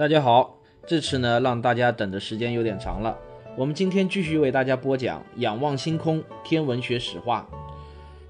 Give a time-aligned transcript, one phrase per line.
[0.00, 3.18] 大家好，这次呢让大家等的时间有点长了。
[3.54, 7.46] 我们今天继续为大家播讲《仰望星空：天文学史话》。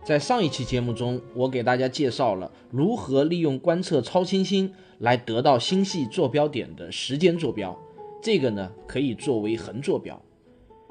[0.05, 7.79] 在上一期节目中，我给大家介绍了如何利用观测超新星来得到星系坐标点的时间坐标，
[8.21, 10.21] 这个呢可以作为横坐标。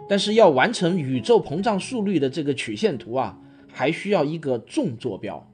[0.08, 3.38] 但是要完成宇宙膨胀速率的这个曲线图啊，
[3.70, 5.46] 还需要一个纵坐标。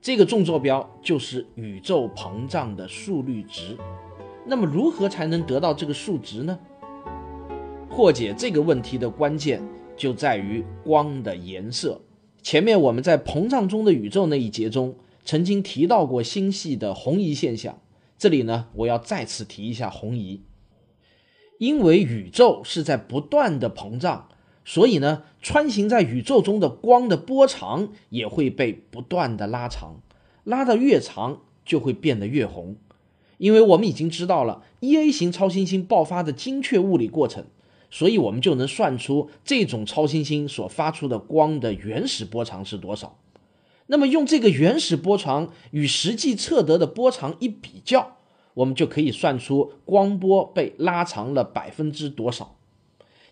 [0.00, 3.76] 这个纵坐标就是宇宙膨胀的速率值。
[4.44, 6.58] 那么如何才能得到这个数值呢？
[7.88, 9.62] 破解这个问题的关键
[9.96, 12.00] 就在于光的颜色。
[12.42, 17.78] 前面我们在膨胀中的宇宙那一节中曾经提到过星系的红移现象，
[18.18, 20.42] 这里呢我要再次提一下红移。
[21.58, 24.28] 因为宇宙是在不断的膨胀，
[24.64, 30.00] 所以呢穿行在宇宙中的光的波长也会被不断的拉长，
[30.42, 32.74] 拉得越长就会变得越红。
[33.42, 37.44] 因为我们已经知道了 E A 型超新星爆发的精确物理过程，
[37.90, 43.18] 所以我们就能算出这种超新星所发出的光的原始波长是多少。
[43.88, 48.16] 那么用这个原始波长与实际测得的波长一比较，
[48.54, 52.54] 我们就可以算出光波被拉长了百分之多少。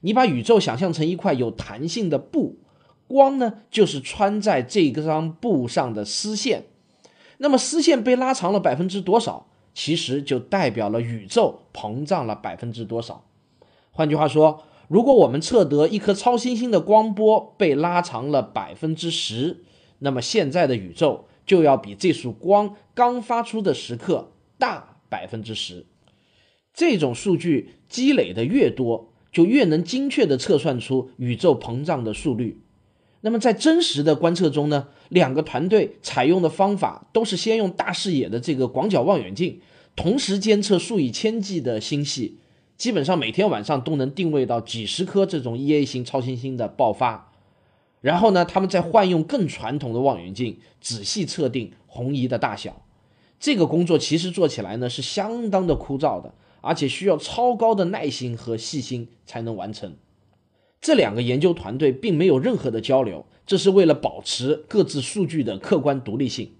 [0.00, 2.56] 你把宇宙想象成一块有弹性的布，
[3.06, 6.64] 光呢就是穿在这张布上的丝线。
[7.39, 9.47] 那么丝线被拉长了百分之多少？
[9.74, 13.24] 其实就代表了宇宙膨胀了百分之多少。
[13.90, 19.64] 换句话说，如果我们测得一颗超新星的光波被拉长了百分之十，
[20.00, 25.86] 那么现在的宇宙就要比这束光刚发出的时刻大百分之十。
[26.72, 32.61] 这种数据积累的越多，就越能精确地测算出宇宙膨胀的速率。
[33.23, 39.61] 那么在真实的观测中呢，两个团队采用的方法都是先用大视野的这个广角望远镜，
[39.95, 42.39] 同时监测数以千计的星系，
[42.79, 47.31] 基本上每天晚上都能定位到几十颗这种 E A 型超新星的爆发。
[48.01, 52.81] 然后呢，他们再换用更传统的望远镜，仔细测定红移的大小。
[53.39, 56.33] 这个工作其实做起来呢是相当的枯燥的，
[56.63, 59.95] 而且需要超高的耐心和细心才能完成。
[60.80, 66.52] 这两个研究团队并没有任何的交流，这是为了保持各自数据的客观独立性。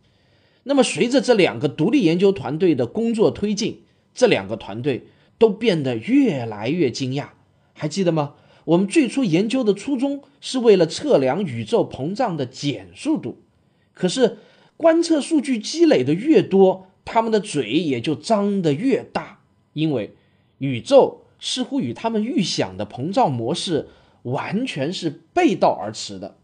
[0.65, 3.83] 那么，随着这两个独立研究团队的工作推进，
[4.13, 5.07] 这两个团队
[5.39, 7.29] 都变得越来越惊讶。
[7.73, 8.35] 还记得吗？
[8.67, 13.39] 我们最初研究的初衷是为了测量宇宙膨胀的减速度，
[13.95, 14.37] 可是
[14.77, 19.41] 观测数据积累的越多，他们的嘴也就张得越大，
[19.73, 20.15] 因为
[20.59, 23.89] 宇宙似乎与他们预想的膨胀模式。
[24.23, 26.37] 完全是背道而驰的。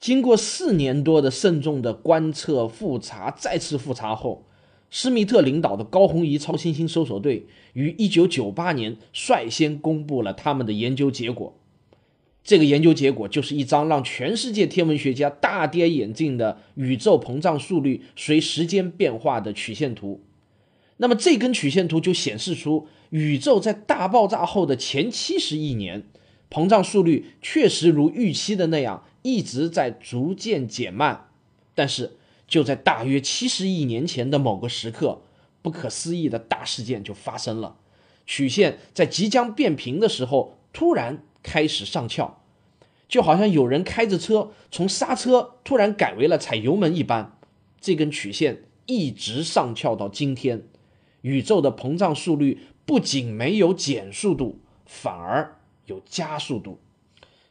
[0.00, 4.46] 经过四年多的慎重的观测、复查、再次复查后，
[4.90, 11.58] 施密特领导的高红移超新星搜索队于1998年率先公布了他们的研究结果。
[12.44, 20.22] 这个研究结果就是一张让全世界天文学家大跌眼镜的宇宙膨胀速率随时间变化的曲线图。
[20.98, 26.04] 那么这根曲线图就显示出宇宙在大爆炸后的前七十亿年。
[26.50, 31.28] 膨胀速率确实如预期的那样一直在逐渐减慢，
[31.74, 32.16] 但是
[32.46, 35.20] 就在大约七十亿年前的某个时刻，
[35.60, 37.76] 不可思议的大事件就发生了。
[38.24, 42.42] 曲线在即将变平的时候，突然开始上翘，
[43.08, 47.38] 就好像有人开着车从刹车突然改为了踩油门一般。
[47.80, 50.62] 这根曲线一直上翘到今天，
[51.20, 55.57] 宇宙的膨胀速率不仅没有减速度，反而。
[55.88, 56.78] 有加速度，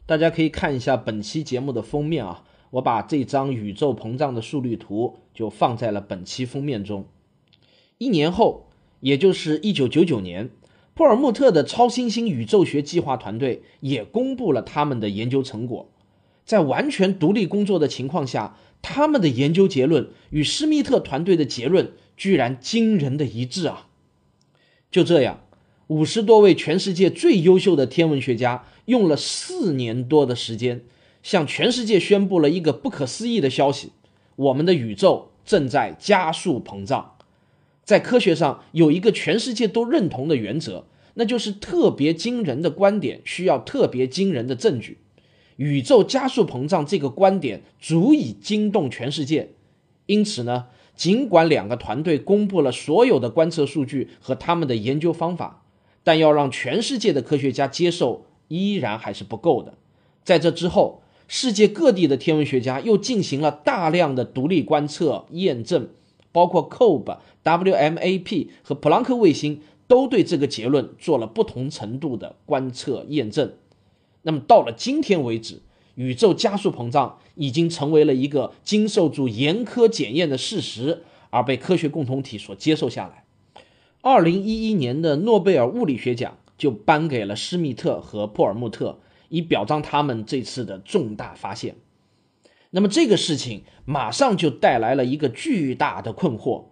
[0.06, 7.06] 大家可以看一下本期节目的封面啊，我把这张宇宙膨胀的速率图就放在了本期封面中。
[7.98, 8.68] 一年后，
[9.00, 10.52] 也就是一九九九年，
[10.94, 15.90] 珀尔穆特的超新星宇宙学计划团队也公布了他们的研究成果。
[16.46, 23.88] 在完全独立工作的情况下，他们的研究结论与施密特团队的结论居然惊人的一致啊！
[24.92, 25.47] 就这样。
[25.88, 30.84] 五十多位全世界最优秀的天文学家用了四年多的时间，
[31.24, 33.92] 向全世界宣布了一个不可思议的消息：
[34.36, 37.14] 我们的宇宙正在加速膨胀。
[37.86, 44.98] 在科学上有一个全世界都认同的原则，那就是特别惊人的观点需要特别惊人的证据。
[45.56, 49.54] 宇宙加速膨胀这个观点足以惊动全世界，
[50.06, 50.66] 因此呢，
[50.98, 55.64] 尽管两个团队公布了所有的观测数据和他们的研究方法，
[56.08, 59.74] 但要让全世界的科学家接受，依然还是不够的。
[60.24, 65.90] 在这之后，世界各地的天文学家又进行了大量的独立观测验证，
[66.32, 69.60] 包括 COBE、WMAP 和普朗克卫星
[69.90, 73.52] 都对这个结论做了不同程度的观测验证。
[74.22, 75.62] 那么到了今天为止，
[75.96, 83.26] 宇宙加速膨胀已经成为了一个经受住严苛检验的事实，而被科学共同体所接受下来。
[84.10, 91.76] 二零一一年的诺贝尔物理学奖就颁给了施密特和珀尔穆特，以表彰他们这次的重大发现。
[92.70, 96.68] 那么这个事情马上就带来了一个巨大的困惑，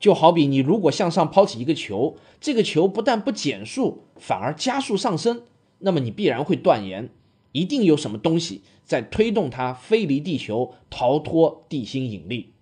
[0.00, 5.42] 就好比你如果向上抛起一个球，这个球不但不减速，反而加速上升。
[5.78, 7.10] 那么你必然会断言，
[7.52, 12.54] 一定有什么东西在推动它飞离地球，逃脱地心引力。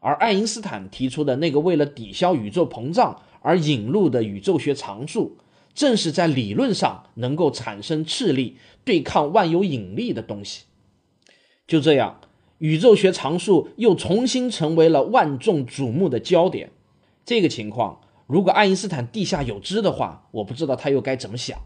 [0.00, 5.36] 而爱因斯坦提出的那个为了抵消宇宙膨胀而引入的宇宙学常数，
[5.72, 10.64] 正是在理论上能够产生斥力对抗万有引力的东西。
[11.64, 12.20] 就这样，
[12.58, 16.72] 宇宙学常数又重新成为了万众瞩目的焦点。
[17.24, 21.56] 这个情况，如果爱因斯坦地下有知的话，我不知道他又该怎么想。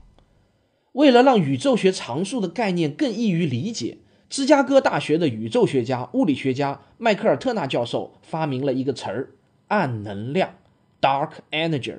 [0.92, 3.96] 为了让宇宙学常数的概念更易于理解，
[4.28, 9.30] 芝加哥大学的宇宙学家、物理学家迈克尔·特纳教授发明了一个词儿——
[9.68, 10.56] 暗能量
[11.00, 11.98] （dark energy）。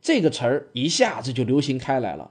[0.00, 2.30] 这个词儿一下子就流行开来了。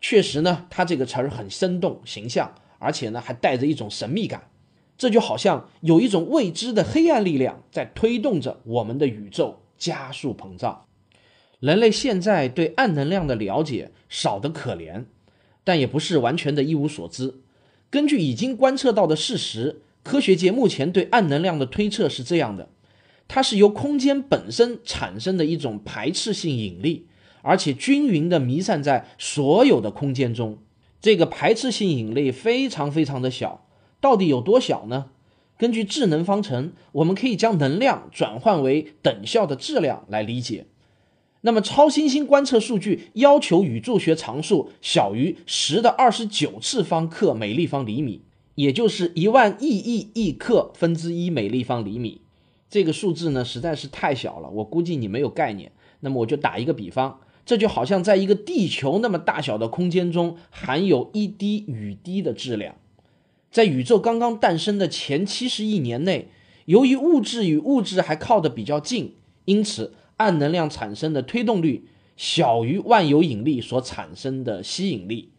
[0.00, 4.48] 确实呢，它这个词儿很生动形象，而且呢还带着一种神秘感。
[4.96, 10.86] 这就好像有一种未知的黑暗力量在推动着我们的宇宙加速膨胀。
[11.60, 15.04] 人类现在对暗能量的了解少得可怜，
[15.62, 17.34] 但也不是完全的一无所知。
[17.90, 22.68] 根据已经观测到的事实，科学界目前对暗能量的推测是这样的：
[23.28, 27.06] 它是由空间本身产生的一种排斥性引力，
[27.42, 30.58] 而且均匀地弥散在所有的空间中。
[31.00, 33.66] 这个排斥性引力非常非常的小，
[34.00, 35.10] 到底有多小呢？
[35.58, 40.66] 根据智能方程，我们可以将能量转换为等效的质量来理解。
[41.42, 48.22] 那么，超新星观测数据要求宇宙学常数小于十的二十九次方克每立方厘米，
[48.54, 52.22] 也就是一万亿亿亿克分之一每立方厘米。
[52.68, 55.72] 这个数字呢，实在是太小了，我估计你没有概念。
[56.00, 62.74] 那么，我就打一个比方，这就好像在一个地球那么大小的空间中，含有一滴雨滴的质量。
[63.50, 66.28] 在宇宙刚刚诞生的前七十亿年内，
[66.66, 69.94] 由于物质与物质还靠得比较近，因此。
[70.18, 71.86] 暗能量产生的推动力
[72.16, 75.30] 小于万有引力所产生的吸引力，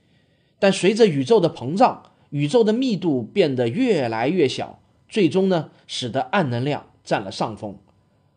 [0.57, 4.79] 但随着宇宙的膨胀，宇宙的密度变得越来越小，
[5.09, 7.79] 最终呢，使得暗能量占了上风。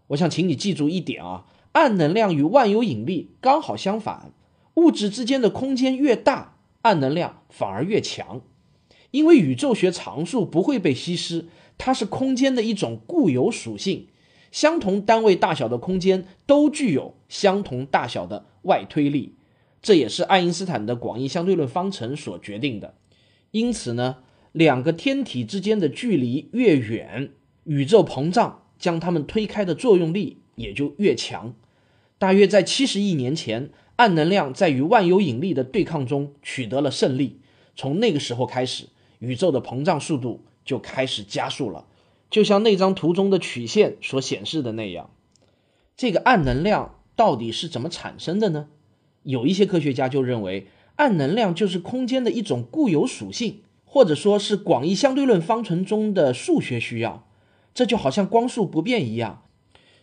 [0.07, 4.33] 我想请你记住一点啊，暗能量与万有引力刚好相反，
[4.77, 8.41] 物质之间的空间越大，暗能量反而越强，
[9.11, 14.07] 因为宇宙学常数不会被稀释，它是空间的一种固有属性。
[14.51, 19.35] 相同单位大小的空间都具有相同大小的外推力，
[19.83, 22.95] 这也是爱因斯坦的广义相对论方程所决定的。
[23.51, 24.17] 因此呢，
[24.53, 27.33] 两个天体之间的距离越远，
[27.65, 31.55] 宇宙膨胀将它们推开的作用力也就越强。
[32.19, 37.39] 大约在七十亿年前，暗能量在与万有引力的对抗中取得了胜利。
[37.77, 38.89] 从那个时候开始，
[39.21, 41.87] 宇宙的膨胀速度就开始加速了。
[42.29, 45.11] 就像那张图中的曲线所显示的那样，
[45.97, 48.67] 这个暗能量到底是怎么产生的呢？
[49.23, 57.29] 有一些科学家就认为，暗能量就是空间的一种固有属性，或者说是广义相对论方程中的数学需要。
[57.75, 59.43] 这就好像光速不变一样，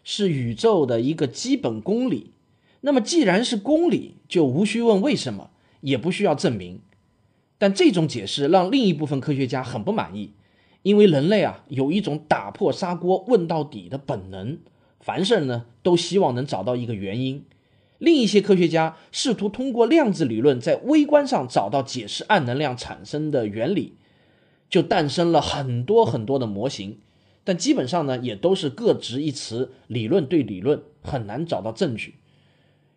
[0.03, 2.31] 是宇宙的一个基本公理。
[2.81, 5.49] 那么既然是公理，就无需问为什么，
[5.81, 6.81] 也不需要证明。
[7.57, 10.31] 但这种解释让另一部分科学家很不满意。
[10.81, 14.59] 因为人类啊有一种打破砂锅问到底的本能，
[15.01, 17.43] 凡事呢都希望能找到一个原因。
[17.97, 23.95] 另一些科学家试图通过量子理论在微观上找到解释暗能量产生的原理，
[24.69, 26.99] 就诞生了很多很多的模型，
[27.49, 32.13] 但基本上呢也都是各执一词，理论对理论，很难找到证据。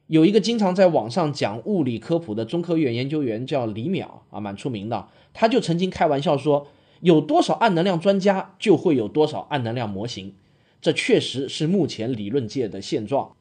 [0.08, 6.66] 有一个经常在网上讲物理科普的中科院研究员叫李淼啊，蛮出名的，他就曾经开玩笑说。
[7.00, 10.34] 有多少暗能量专家，就会有多少暗能量模型。
[10.82, 13.32] 这确实是目前理论界的现状。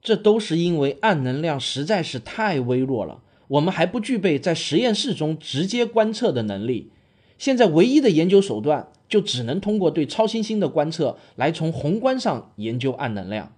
[0.00, 6.92] 这都是因为暗能量实在是太微弱了，我们还不具备在实验室中直接观测的能力。
[7.36, 13.52] 现在唯一的研究手段，就只能通过对超新星的观测来从宏观上研究暗能量。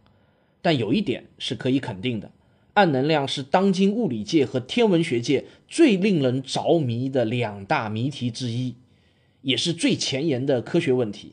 [0.61, 2.33] 但有一点是可以肯定的。
[2.75, 8.77] 暗能量是当今物理界和天文学界最令人着迷的两大谜题之一，
[9.43, 11.33] 也是最前沿的科学问题。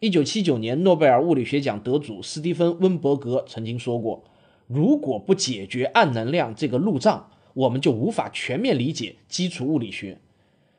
[0.00, 4.24] 一九七九年诺贝尔物理学奖得主斯蒂芬·温伯格曾经说过
[4.66, 10.18] ：“如果不解决暗能量这个路障，我们就无法全面理解基础物理学。”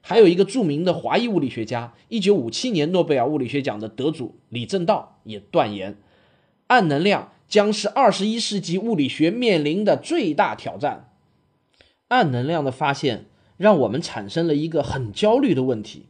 [0.06, 5.98] 还有一个著名的华裔物理学家，一九五七年诺贝尔物理学奖的得主李政道也断言，
[6.68, 7.32] 暗能量。
[7.46, 11.12] 将是二十一世纪物理学面临的最大挑战。
[12.08, 13.26] 暗能量的发现
[13.58, 16.08] 让我们产生了一个很焦虑的问题：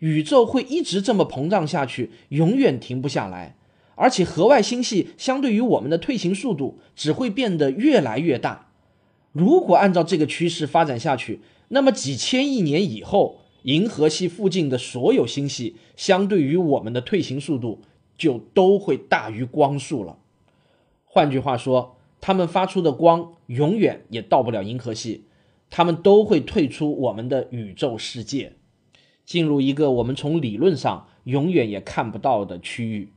[0.00, 3.56] 宇宙会一直这么膨胀下去，永远停不下来。
[3.94, 8.68] 而且河外星系相对于我们的退行速度只会变得越来越大。
[9.32, 11.40] 如果按照这个趋势发展下去，
[11.74, 17.80] 那么几千亿年以后，银河系附近的所有星系相对于我们的退行速度
[18.18, 20.18] 就都会大于光速了。
[21.06, 25.24] 换句话说，它们发出的光永远也到不了银河系，
[25.70, 28.52] 它们都会退出我们的宇宙世界，
[29.24, 33.08] 进入一个我们从理论上永远也看不到的区域。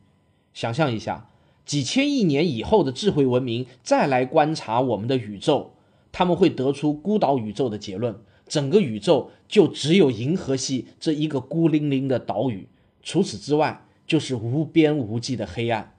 [0.54, 1.30] 想象一下，
[1.66, 5.74] 几千亿年以后的智慧文明再来观察我们的宇宙，
[6.14, 12.68] 他们会得出孤岛宇宙的结论：整个宇宙就只有银河系这一个孤零零的岛屿，
[13.02, 15.96] 除此之外就是无边无际的黑暗。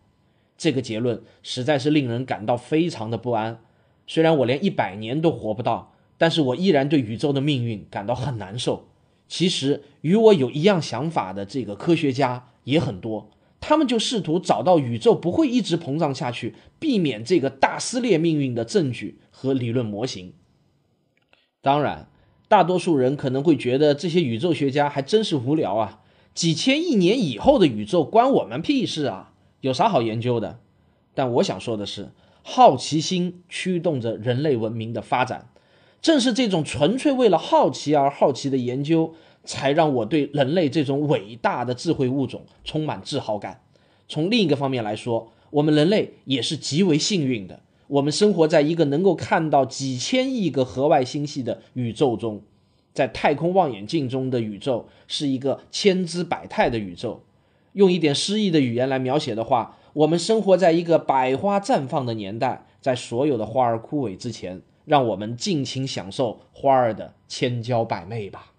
[0.57, 3.61] 这个结论实在是令人感到非常的不安。
[4.07, 8.89] 虽然我连一百年都活不到，但是我依然对宇宙的命运感到很难受。
[9.29, 13.29] 其实与我有一样想法的这个科学家也很多，
[13.61, 20.33] 他们就试图找到宇宙不会一直膨胀下去，避免这个大撕裂命运的证据和理论模型。
[21.61, 22.09] 当然，
[22.49, 26.01] 大多数人可能会觉得这些宇宙学家还真是无聊啊！
[26.33, 29.33] 几千亿年以后的宇宙关我们屁事啊！
[29.63, 30.59] 有啥好研究的？
[31.15, 32.11] 但我想说的是，
[32.43, 35.49] 好奇心驱动着人类文明的发展。
[36.01, 43.63] 正是这种纯粹为了好奇而好奇的研究，才让我对人类这种伟大的智慧物种充满自豪感。
[44.07, 47.61] 从另一个方面来说，我们人类也是极为幸运的。
[47.89, 52.43] 我们生活在一个能够看到几千亿个河外星系的宇宙中，
[52.93, 57.23] 在太空望远镜中的宇宙是一个千姿百态的宇宙。
[57.73, 68.53] 用一点诗意的语言来描写的话，我们生活在一个百花绽放的年代，在所有的花儿枯萎之前，让我们尽情享受花儿的千娇百媚吧。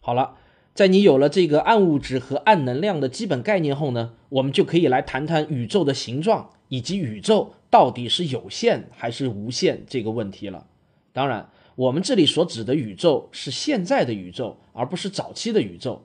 [0.00, 0.36] 好了，
[0.72, 10.66] 在你有了这个暗物质和暗能量的基本概念后呢，我们就可以来谈谈宇宙的形状以及宇宙到底是有限还是无限这个问题了。
[11.12, 16.04] 当然，我们这里所指的宇宙是现在的宇宙，而不是早期的宇宙。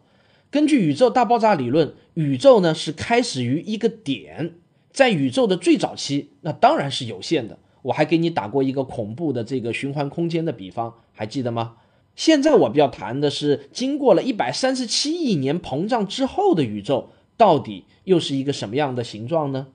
[0.51, 4.53] 根据宇宙大爆炸理论，宇宙呢是开始于一个点，
[4.91, 7.57] 在宇宙的最早期，那当然是有限的。
[7.81, 11.77] 我还给你打过一个恐怖的这个循环空间的比方，还记得吗？
[12.15, 19.69] 现在我们要谈的是，经过了一百三十七亿年膨胀之后的宇宙，到底又是一个什么样的形状呢？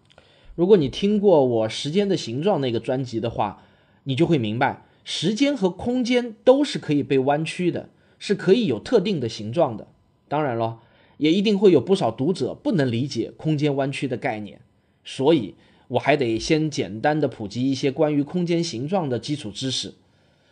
[0.54, 3.62] 如果你听过我《时间的形状》那个专辑的话，
[4.04, 9.88] 你就会明白，时间和空间都是可以被弯曲的，是可以有特定的形状的。
[10.28, 10.80] 当然了，
[11.16, 14.60] 也一定会有不少读者不能理解空间弯曲的概念，
[15.04, 15.56] 所以
[15.88, 19.94] 我还得先简单的普及一些关于空间形状的基础知识。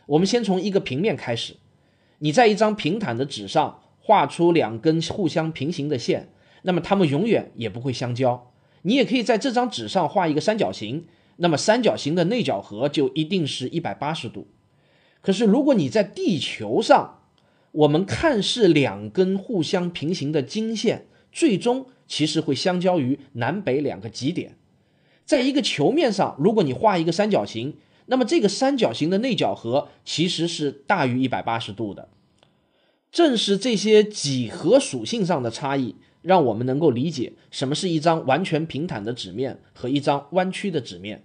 [0.07, 1.55] 我们先从一个平面开始，
[2.19, 6.33] 你在一张平坦的纸上画出两根互相平行的线，
[6.63, 8.52] 那么它们永远也不会相交。
[8.83, 14.47] 你也可以在这张纸上画一个三角形，那么三角形的内角和就一定是一百八十度。
[15.21, 17.21] 可是如果你在地球上，
[17.73, 24.57] 我们看似两根互相平行的经线，最终其实会相交于南北两个极点。
[25.25, 32.09] 在一个球面上，如果你画一个三角形，那么这个三角形的内角和其实是大于一百八十度的。
[33.13, 41.25] 正是这些几何属性上的差异，让我们能够理解什么是一张完全平坦的纸面和一张弯曲的纸面。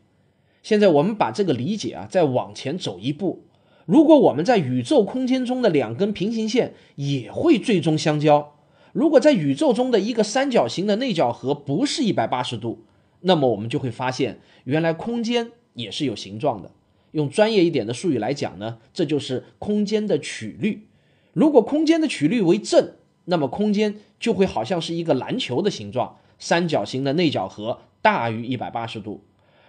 [0.62, 3.46] 现在我们把这个理解啊，再往前走一步。
[3.86, 8.56] 如果我们在宇宙空间中的两根平行线也会最终相交，
[8.92, 12.84] 如果在宇宙中的一个三角形的内角和不是一百八十度，
[13.22, 16.72] 那么我们就会发现，原来空间也是有形状的。
[17.12, 20.90] 用专业一点的术语来讲呢，这就是空间的曲率。
[21.32, 22.92] 如果空间的曲率为正，
[23.30, 29.26] 那么空间就会好像是一个篮球的形状，三角形的内角和大于一百八十度。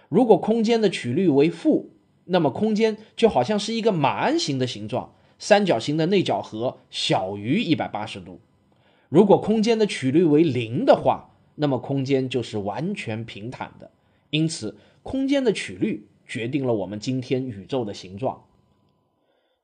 [0.07, 1.91] 如果空间的曲率为负，
[2.25, 8.39] 那么空间就好像是一个马鞍形的形状，三角形的内角和小于一百八十度。
[9.09, 13.91] 如果空间的曲率为零的话，那么空间就是完全平坦的。
[14.29, 18.45] 因此，空间的曲率决定了我们今天宇宙的形状。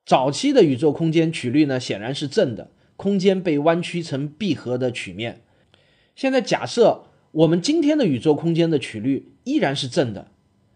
[0.06, 5.42] 早期的宇宙空间曲率呢，显然是正的，空间被弯曲成闭合的曲面。
[6.16, 10.32] 现在假设我们今天的宇宙空间的曲率依然是正的，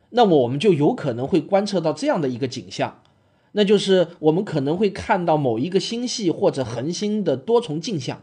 [0.09, 3.01] 那么我们就有可能会观测到这样的一个景象，
[3.53, 8.21] 那就是我们可能会看到某一个星系或者恒星的多重镜像。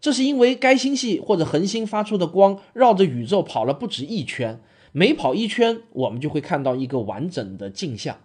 [0.00, 4.58] 这是因为该星系或者恒星发出的光绕着宇宙跑了不止一圈，
[4.92, 8.18] 每跑一圈，我们就会看到一个完整的镜像。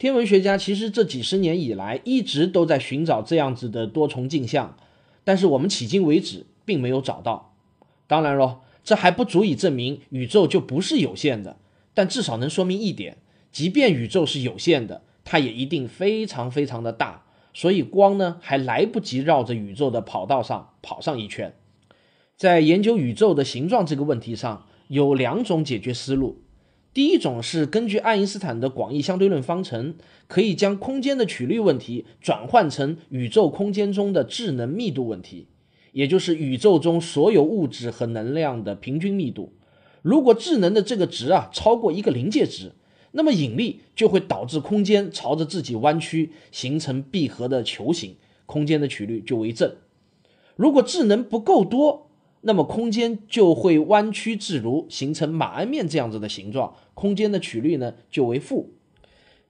[0.00, 4.74] 天文学家其实这几十年以来一直都在寻找这样子的多重镜像，
[5.24, 7.54] 但是我们迄今为止并没有找到。
[8.06, 11.58] 当然喽，这还不足以证明宇宙就不是有限的，
[11.92, 13.18] 但至少能说明一点：
[13.52, 17.24] 即便宇宙是有限的，它也一定非常非常的大。
[17.52, 21.54] 所以光呢还来不及绕着宇宙的跑道上跑上一圈。
[22.38, 26.39] 在研究宇宙的形状这个问题上，有两种解决思路。
[26.92, 29.94] 第一种是根据爱因斯坦的广义相对论方程，
[30.26, 35.46] 可以将空间的曲率问题转换成宇宙空间中的智能密度问题，
[35.92, 39.52] 也就是宇宙中所有物质和能量的平均密度。
[40.02, 42.72] 如果智能的这个值啊超过一个临界值，
[43.12, 48.16] 那么引力就会导致空间朝着自己弯曲，形成闭合的球形，
[48.46, 49.74] 空间的曲率就为正。
[50.56, 52.09] 如果智能不够多，
[52.42, 58.70] 那么空间就会弯曲自如，形成马鞍面这样子的形状，空间的曲率呢就为负。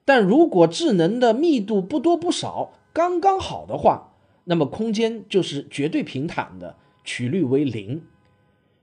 [0.05, 8.03] 但如果质能的密度不多不少，刚刚好的话，那么空间就是绝对平坦的，曲率为零。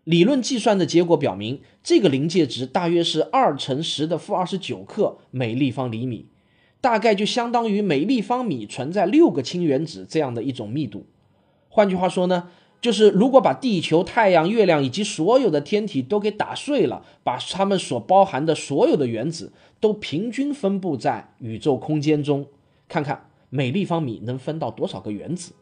[0.06, 6.28] 理论计算的结果表明，这个临界值大约是二乘十的负二十九克每立方厘米，
[6.80, 11.08] 大概就相当于每立方米存在六个氢原子这样的一种密度。
[11.68, 12.50] 换句话说呢？
[12.80, 22.46] 就是如果把地球、太阳、月亮以及所有的天体都给打碎了，把它们所包含的所有的原子都平均分布在宇宙空间中，
[22.88, 25.54] 看看每立方米能分到多少个原子。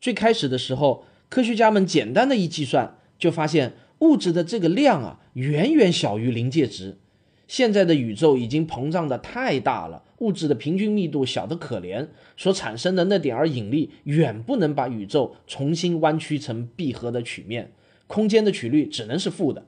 [0.00, 6.98] 最开始的时候，科学家们简单的一计算，就发现物质的这个量啊，远远小于临界值。
[7.46, 17.72] 现在的宇宙已经膨胀的太大了，物质的平均密度小得可怜，所产生的那点儿引力远不能把宇宙重新弯曲成闭合的曲面，
[18.08, 19.64] 空间的曲率只能是负的。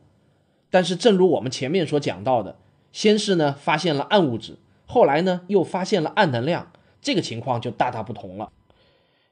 [0.70, 2.58] 但是，正如我们前面所讲到的，
[2.90, 8.50] 先是呢发现了暗物质，后来呢又发现了暗能量，这个情况就大大不同了。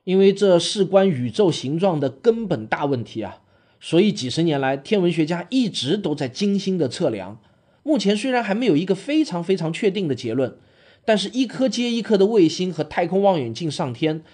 [0.05, 3.41] 因为这事关宇宙形状的根本大问题啊，
[3.81, 7.41] 所以几十年来，天文学家一直都在精心的测量。
[7.87, 10.59] 目前虽然还没有一个非常非常确定的结论，
[11.05, 14.25] 但是一颗接一颗的卫星和太空望远镜上天，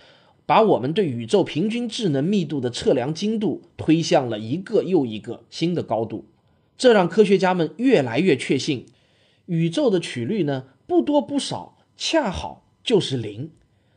[0.47, 6.25] 把我们对宇宙平均智能密度的测量精度推向了一个又一个新的高度。
[6.79, 8.87] 这让科学家们越来越确信，
[9.45, 13.51] 宇宙的曲率呢不多不少，恰好就是零。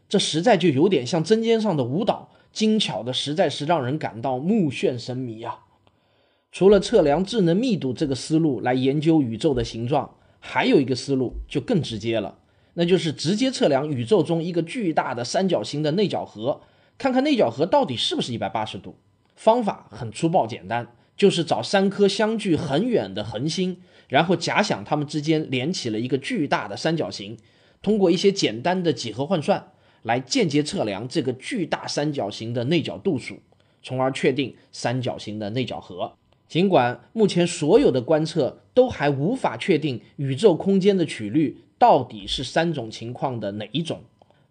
[0.09, 5.61] 这实在就有点像针尖上的舞蹈，精巧的实在是让人感到目眩神迷啊！
[6.55, 12.37] 除了测量智能密度这个思路来研究宇宙的形状，还有一个思路就更直接了，
[12.75, 16.61] 那就是直接测量宇宙中一个巨大的三角形的内角和，
[16.97, 18.95] 看看内角和到底是不是一百八十度。
[19.35, 27.37] 方法很粗暴简单，就是找三颗相距很远的恒星，然后假想它们之间连起了一个巨大的三角形，
[27.81, 33.39] 通过一些简单的几何换算来间接测量这个巨大三角形的内角度数，
[33.83, 36.13] 从而确定三角形的内角和。
[36.47, 44.01] 尽管目前所有的观测都还无法确定宇宙空间的曲率到底是三种情况的哪一种，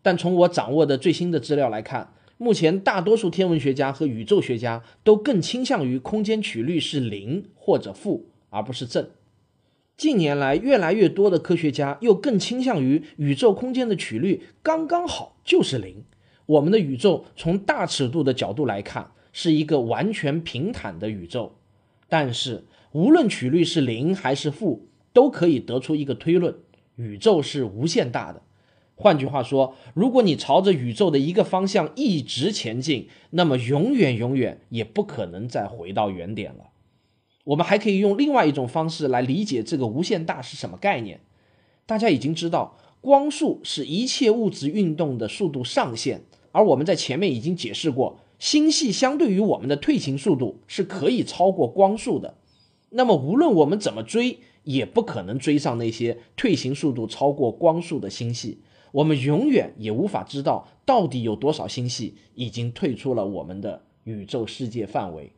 [0.02, 9.08] 但从我掌握的最新的资料来看，目前大多数天文学家和宇宙学家都更倾向于空间曲率是零或者负，而不是正。
[9.96, 16.04] 近年来，越来越多的科学家又更倾向于宇宙空间的曲率刚刚好就是零。
[16.46, 21.54] 我们的宇宙从大尺度的角度来看，是一个完全平坦的宇宙。
[22.08, 26.54] 但是，无论曲率是零还是负，都可以得出一个推论：
[26.96, 28.42] 宇宙是无限大的。
[28.96, 36.70] 换句话说，如果你朝着宇宙的一个方向一直前进，那么永远永远也不可能再回到原点了。
[37.42, 41.20] 我们还可以用另外一种方式来理解这个无限大是什么概念。
[41.86, 48.20] 大家已经知道，光速是一切物质运动的速度上限，而我们在前面已经解释过。
[48.44, 52.36] 星系相对于我们的退行速度是可以超过光速的。
[52.90, 58.60] 那么无论我们怎么追，也不可能追上那些退行速度超过光速的星系。
[58.92, 65.32] 我们永远也无法知道到底有多少星系已经退出了我们的宇宙世界范围。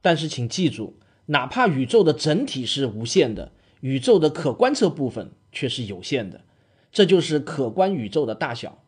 [0.00, 6.42] 但是请记住，哪怕宇宙的整体是无限的，宇宙的可观测部分却是有限的。
[6.92, 8.84] 这就是可观宇宙的大小。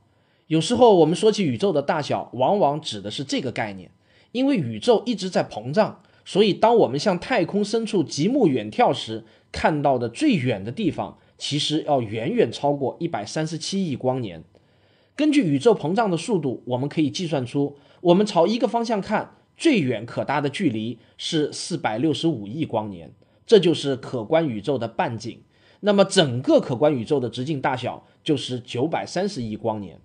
[0.53, 3.91] 有时候我们说起宇宙的大小，往往指的是这个概念，
[4.33, 6.03] 因为宇宙一直在膨胀。
[6.27, 14.45] 所以，当我们向太空深处极目远眺时，看到的最远的地方，其实要远远超过一百三十七亿光年。
[15.17, 23.11] 根据宇宙膨胀的速度，我们可以计算出，我们朝一个方向看，最远可达的距离是四百六十五亿光年，
[23.47, 25.41] 这就是可观宇宙的半径。
[25.81, 29.99] 那么，整个可观宇宙的直径大小就是九百三十亿光年。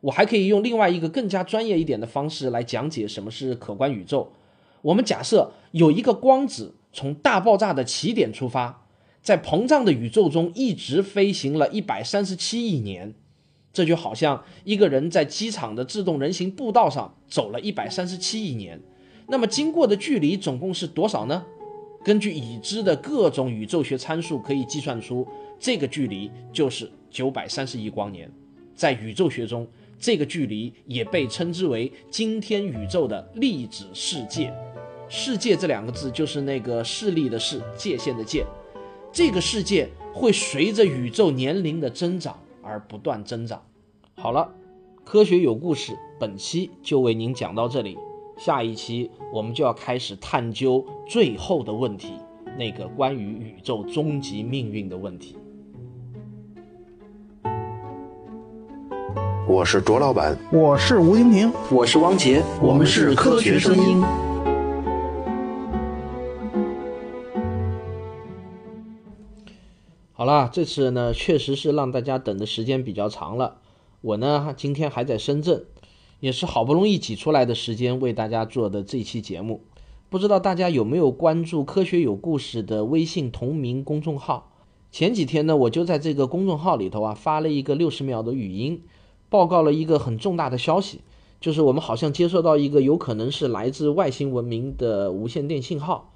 [0.00, 4.32] 我还可以用另外一个更加专业一点的方式来讲解什么是可观宇宙。
[4.82, 8.86] 我们假设有一个光子从大爆炸的起点出发，
[9.20, 13.12] 在膨胀的宇宙中一直飞行了一百三十七亿年，
[13.72, 18.80] 这就好像一个人在机场的自动人行步道上走了一百三十七亿年。
[19.26, 21.44] 那么经过的距离总共是多少呢？
[22.04, 25.26] 根据已知的各种宇宙学参数，可以计算出
[25.58, 28.30] 这个距离就是九百三十亿光年。
[28.74, 29.66] 在宇宙学中，
[29.98, 34.52] 这个距离也被称之为今天宇宙的粒子世界。
[35.08, 38.44] 世界这两个字就是那个势力的势，界限的界。
[39.10, 43.62] 这个世界会随着宇宙年龄的增长而不断增长。
[44.14, 44.52] 好了，
[45.04, 47.96] 科学有故事，本期就为您讲到这里。
[48.36, 52.12] 下一期我们就要开始探究最后的问题，
[52.56, 55.36] 那个关于宇宙终极命运的问题。
[59.48, 64.02] 我是卓老板，我是吴婷婷，我是汪杰，我们是科学声音。
[70.12, 73.56] 好啦，这次呢确实是让大家等的时间比较长了。
[74.02, 75.64] 我呢今天还在深圳，
[76.20, 79.62] 也是好不容易挤出来的时间为大家做的这期节目。
[80.10, 84.52] 不知道大家有没有关注“科学有故事”的微信同名公众号？
[84.92, 88.82] 前几天呢，我就在这个公众号里头啊发了一个六十秒的语音，
[89.30, 91.00] 报告了一个很重大的消息，
[91.40, 96.12] 就是我们好像接收到一个有可能是来自外星文明的无线电信号。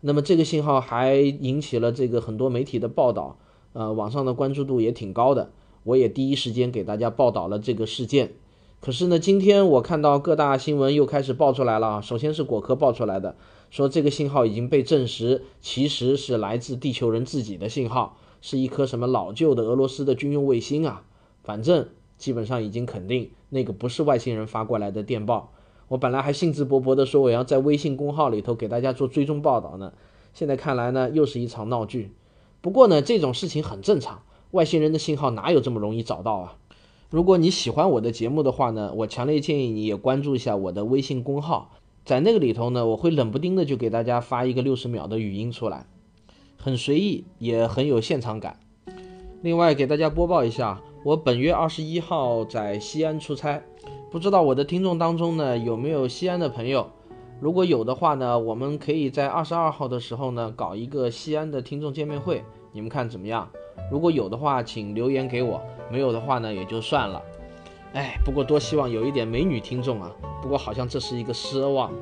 [0.00, 3.38] 那么这个信号还引起了这个很多媒体的报道，
[3.72, 5.50] 呃，网上的关注度也挺高的。
[5.84, 8.32] 我也第一时间给大家报道了这个事件。
[8.80, 12.00] 可是呢，今天我看到各大新闻又开始爆出来了啊。
[12.02, 13.34] 首先是果壳爆出来的，
[13.70, 21.04] 说这个信号已经被证实，其实是来自地球人自己的信号，是一颗什么老旧的俄罗斯的军用卫星啊。
[21.42, 25.52] 反正基本上已经肯定那个不是外星人发过来的电报。
[25.88, 29.92] 我本来还兴致勃勃地说我要在微信公号里头给大家做追踪报道呢，
[30.32, 32.12] 现在看来呢又是一场闹剧。
[32.60, 34.22] 不过呢这种事情很正常，
[34.52, 36.56] 外星人的信号哪有这么容易找到啊？
[37.10, 41.72] 如果你喜欢我的节目的话呢，我强烈建议你也关注一下我的微信公号，
[42.04, 45.86] 在那个里头呢我会冷不丁的就给大家发一个六十秒的语音出来，
[46.56, 48.58] 很随意也很有现场感。
[49.42, 53.62] 另外给大家播报一下，我本月二十一号在西安出差。
[54.10, 56.90] 不知道我的听众当中呢有没有西安的朋友？
[57.40, 63.46] 如果有的话呢，我们可以在二十二号的时候呢搞一个西安的听众见面会，你们看怎么样？
[63.92, 65.60] 如果有的话，请留言给我；
[65.92, 67.20] 没有的话呢，也就算了。
[67.92, 70.10] 哎，不过多希望有一点美女听众啊。
[70.40, 71.92] 不过好像这是一个奢望。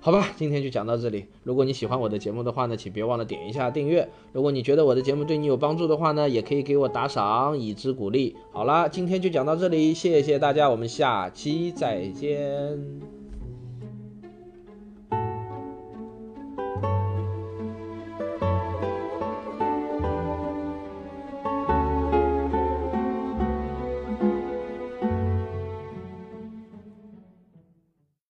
[0.00, 1.26] 好吧，今天就讲到这里。
[1.42, 4.08] 如果你喜欢我的节目的话呢，请别忘了点一下订阅。
[4.32, 8.36] 如果你觉得我的节目对你有帮助的话呢，也可以给我打赏以资鼓励。
[8.52, 13.17] 好啦，今天就讲到这里，谢谢大家，我们下期再见。